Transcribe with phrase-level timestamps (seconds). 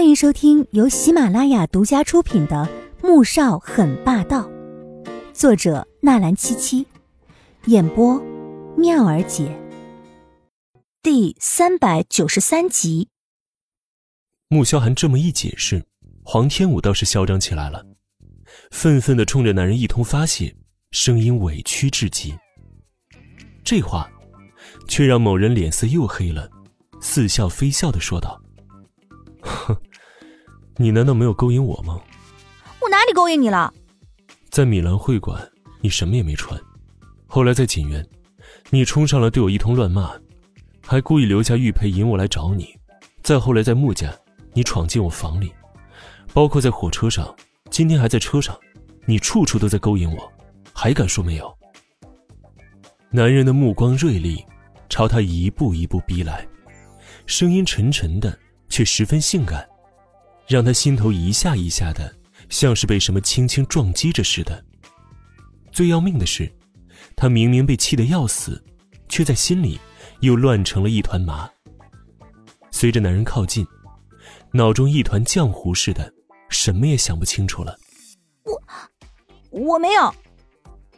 [0.00, 2.66] 欢迎收听由喜马拉雅独家出品的
[3.06, 4.48] 《穆少很霸道》，
[5.34, 6.86] 作者纳兰七七，
[7.66, 8.18] 演播
[8.78, 9.54] 妙儿姐，
[11.02, 13.08] 第三百九十三集。
[14.48, 15.84] 穆萧寒这么一解释，
[16.22, 17.84] 黄天武倒是嚣张起来了，
[18.70, 20.56] 愤愤的冲着男人一通发泄，
[20.92, 22.34] 声音委屈至极。
[23.62, 24.10] 这话，
[24.88, 26.48] 却让某人脸色又黑了，
[27.02, 28.40] 似笑非笑的说道。
[30.80, 32.00] 哼，你难道没有勾引我吗？
[32.80, 33.72] 我哪里勾引你了？
[34.48, 35.46] 在米兰会馆，
[35.82, 36.58] 你什么也没穿；
[37.26, 38.04] 后来在锦园，
[38.70, 40.12] 你冲上来对我一通乱骂，
[40.84, 42.64] 还故意留下玉佩引我来找你；
[43.22, 44.10] 再后来在穆家，
[44.54, 45.52] 你闯进我房里，
[46.32, 47.32] 包括在火车上，
[47.70, 48.58] 今天还在车上，
[49.04, 50.32] 你处处都在勾引我，
[50.72, 51.54] 还敢说没有？
[53.10, 54.42] 男人的目光锐利，
[54.88, 56.46] 朝他一步一步逼来，
[57.26, 58.38] 声音沉沉的。
[58.72, 59.68] 却十分性感，
[60.50, 62.12] 让他心头一下一下的，
[62.48, 64.64] 像是被什么轻轻撞击着似的。
[65.70, 66.52] 最要命的是，
[67.14, 68.60] 他明明被气得要死，
[69.08, 69.78] 却在心里
[70.18, 71.48] 又乱成了一团麻。
[72.72, 73.64] 随着男人靠近，
[74.52, 76.12] 脑中一团浆糊似的，
[76.48, 77.78] 什么也想不清楚了。
[78.42, 78.60] 我
[79.50, 80.12] 我没有。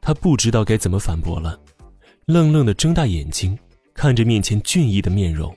[0.00, 1.56] 他不知道该怎么反驳了，
[2.24, 3.56] 愣愣的睁大眼睛
[3.94, 5.56] 看着面前俊逸的面容。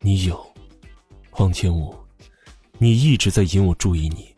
[0.00, 0.42] 你有。
[1.30, 1.94] 黄天武，
[2.78, 4.34] 你一直在引我注意你。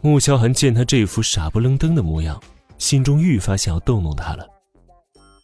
[0.00, 2.42] 穆萧寒见他这副傻不愣登的模样，
[2.76, 4.46] 心中愈发想要逗弄他了。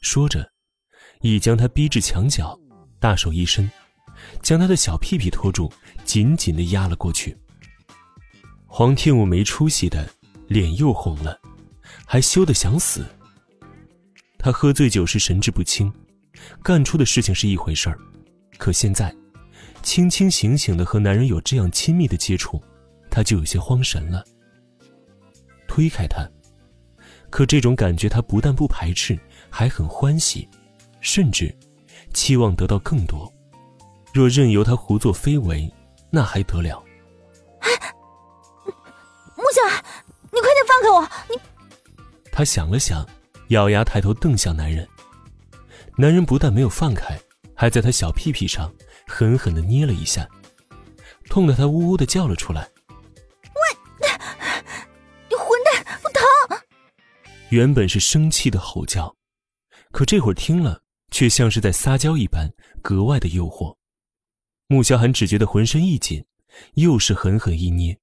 [0.02, 0.50] 说着，
[1.22, 2.58] 已将他逼至墙角，
[2.98, 3.70] 大手一伸，
[4.42, 5.72] 将他的小屁屁拖住，
[6.04, 7.36] 紧紧的压了过去。
[8.66, 10.08] 黄天武没出息的
[10.46, 11.40] 脸又红了，
[12.04, 13.04] 还羞得想死。
[14.38, 15.92] 他喝醉酒时神志不清，
[16.62, 17.98] 干出的事情是一回事儿，
[18.58, 19.14] 可现在。
[19.82, 22.62] 清清醒醒的和男人有这样亲密的接触，
[23.10, 24.24] 她就有些慌神了。
[25.66, 26.28] 推开他，
[27.30, 30.48] 可这种感觉他不但不排斥，还很欢喜，
[31.00, 31.54] 甚至
[32.12, 33.32] 期望得到更多。
[34.12, 35.72] 若任由他胡作非为，
[36.10, 36.82] 那还得了？
[39.36, 39.84] 穆小寒，
[40.32, 41.08] 你快点放开我！
[41.30, 41.40] 你……
[42.32, 43.06] 他想了想，
[43.48, 44.86] 咬牙抬头瞪向男人。
[45.96, 47.16] 男人不但没有放开，
[47.60, 48.74] 还在他小屁屁上。
[49.06, 50.26] 狠狠的捏了一下，
[51.28, 52.70] 痛得他呜呜的叫了出来。
[53.42, 53.60] 喂，
[55.28, 56.22] 你混蛋，不疼！
[57.50, 59.14] 原本是生气的吼叫，
[59.90, 62.50] 可这会儿听了，却像是在撒娇一般，
[62.80, 63.76] 格外的诱惑。
[64.68, 66.24] 穆萧寒只觉得浑身一紧，
[66.74, 67.98] 又是狠狠一捏，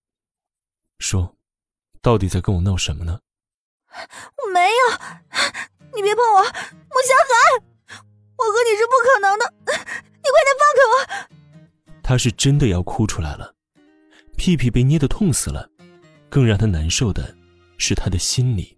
[1.00, 1.36] 说
[2.04, 3.22] ：“到底在跟我闹什么呢？”
[4.38, 4.98] 我没有，
[5.96, 7.64] 你别碰我，穆萧寒，
[8.38, 9.54] 我和你是不可能的。
[9.66, 11.98] 你快点放开我！
[12.04, 13.54] 他是真的要哭出来了，
[14.38, 15.70] 屁屁被捏得痛死了，
[16.30, 17.36] 更让他难受的
[17.78, 18.78] 是他的心里。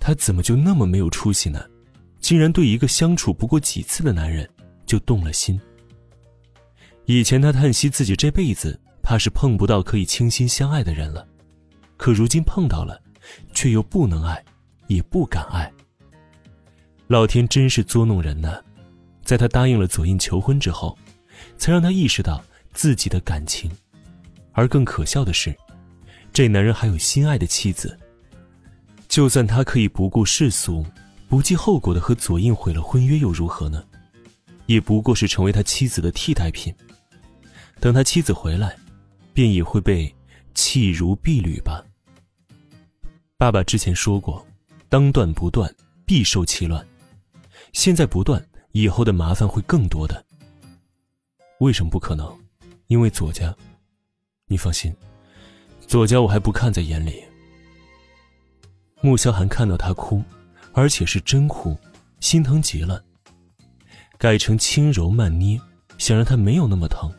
[0.00, 1.64] 他怎么就那么没有出息呢？
[2.20, 4.48] 竟然对一个相处不过几次的男人
[4.84, 5.60] 就动了心。
[7.04, 11.26] 以前他叹息自己这辈子怕是碰不到可以倾心相爱的人了，
[11.96, 13.00] 可如今碰到了，
[13.54, 14.44] 却又不能爱，
[14.88, 15.72] 也不敢爱。
[17.08, 18.62] 老天真是捉弄人呢！
[19.24, 20.96] 在他答应了左印求婚之后，
[21.56, 23.70] 才让他意识到自己的感情，
[24.52, 25.56] 而更可笑的是，
[26.34, 27.98] 这男人还有心爱的妻子。
[29.08, 30.84] 就算他可以不顾世俗、
[31.30, 33.82] 不计后果的和左印毁了婚约，又如何呢？
[34.66, 36.74] 也不过是成为他妻子的替代品。
[37.80, 38.76] 等他妻子回来，
[39.32, 40.14] 便也会被
[40.52, 41.82] 弃如敝履吧。
[43.38, 44.46] 爸爸之前说过，
[44.90, 46.86] 当断不断，必受其乱。
[47.72, 48.44] 现在不断。
[48.72, 50.24] 以后的麻烦会更多的。
[51.58, 52.38] 为什么不可能？
[52.86, 53.52] 因为左家，
[54.46, 54.94] 你放心，
[55.86, 57.24] 左家我还不看在眼里。
[59.00, 60.22] 穆萧寒看到他哭，
[60.74, 61.76] 而且是真哭，
[62.20, 63.02] 心疼极了。
[64.18, 65.60] 改成轻柔慢捏，
[65.96, 67.10] 想让他没有那么疼。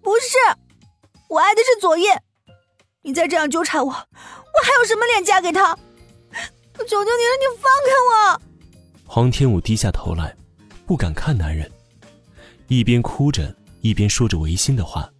[0.00, 0.38] 不是，
[1.28, 2.22] 我爱的是左叶。
[3.02, 5.74] 你再这样纠缠我，我还有什么脸嫁给他？
[6.78, 7.90] 求求你了，你放开
[8.38, 8.49] 我！
[9.12, 10.36] 黄天武低下头来，
[10.86, 11.68] 不敢看男人，
[12.68, 15.10] 一边哭着，一边说着违心的话。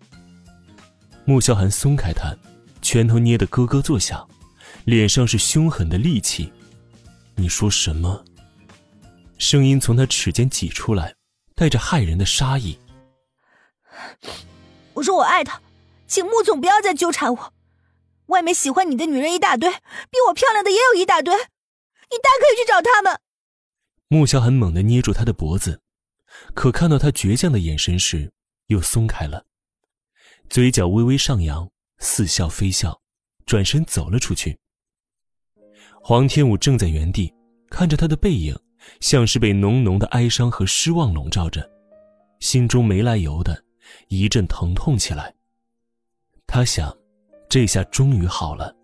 [1.24, 2.32] 穆萧寒松开他，
[2.80, 4.24] 拳头捏得咯咯作响，
[4.84, 6.52] 脸上是凶狠的戾气。
[7.34, 8.24] 你说什么？
[9.38, 11.16] 声音从他齿间挤出来，
[11.56, 12.78] 带着骇人的杀意。
[14.94, 15.60] 我说我爱他，
[16.06, 17.52] 请穆总不要再纠缠我。
[18.26, 21.40] 外面喜欢你的女人一大堆，比我漂亮的也有一大堆，你
[22.22, 23.18] 大可以去找他们。
[24.12, 25.80] 穆萧寒猛地捏住他的脖子，
[26.52, 28.32] 可看到他倔强的眼神时，
[28.66, 29.46] 又松开了。
[30.48, 33.00] 嘴角微微上扬，似笑非笑，
[33.46, 34.58] 转身走了出去。
[36.02, 37.32] 黄天武正在原地
[37.70, 38.52] 看着他的背影，
[38.98, 41.70] 像是被浓浓的哀伤和失望笼罩着，
[42.40, 43.64] 心中没来由的
[44.08, 45.32] 一阵疼痛起来。
[46.48, 46.92] 他想，
[47.48, 48.74] 这下终于好了。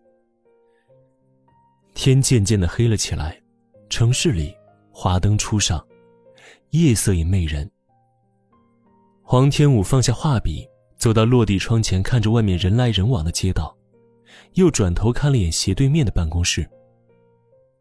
[1.95, 3.43] 天渐渐的黑了起来，
[3.91, 4.55] 城市里
[4.99, 5.87] 华灯初上，
[6.71, 7.71] 夜色也媚人。
[9.23, 10.67] 黄天武放下画笔，
[10.97, 13.77] 走到落地窗前，看着外面人来人往的街道，
[14.55, 16.67] 又转头看了眼斜对面的办公室。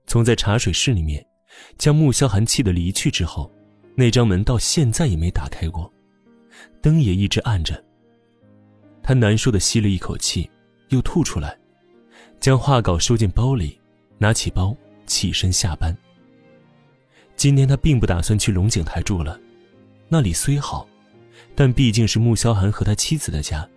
[0.05, 1.25] 从在茶水室里面
[1.77, 3.49] 将穆萧寒气得离去之后，
[3.95, 5.89] 那张门到现在也没打开过，
[6.81, 7.81] 灯也一直暗着。
[9.01, 10.51] 他难受的吸了一口气，
[10.89, 11.57] 又吐出来，
[12.41, 13.79] 将画稿收进包里，
[14.17, 14.75] 拿起包
[15.05, 15.95] 起身下班。
[17.45, 19.39] 今天他并不打算去龙井台住了，
[20.09, 20.89] 那里虽好。
[21.53, 23.69] 但毕竟是穆萧寒和他妻子的家，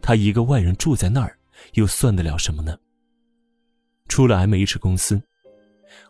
[0.00, 1.36] 他一个外人住在那儿，
[1.74, 2.78] 又算得了什么呢？
[4.08, 5.20] 出了 M H 公司，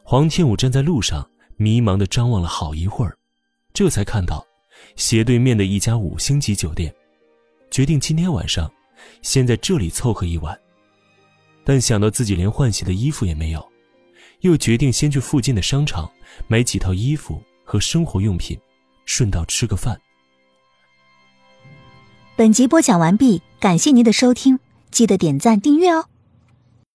[0.05, 3.19] 黄天武站在路上，迷茫的张望了好一会儿，
[3.75, 4.47] 这才看到
[4.95, 6.95] 斜对面的一家五星级酒店，
[7.73, 8.71] 决定今天晚上
[9.21, 10.57] 先在这里凑合一晚。
[11.65, 13.69] 但想到自己连换洗的衣服也没有，
[14.41, 16.11] 又决定先去附近的商场
[16.49, 18.59] 买几套衣服和生活用品，
[19.05, 20.01] 顺道吃个饭。
[22.37, 24.59] 本集播讲完毕，感谢您的收听，
[24.91, 26.10] 记得点赞订阅哦。